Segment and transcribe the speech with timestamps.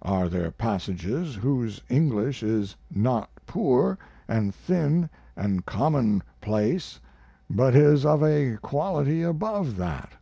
[0.00, 3.98] Are there passages whose English is not poor
[4.28, 7.00] & thin & commonplace,
[7.50, 10.12] but is of a quality above that?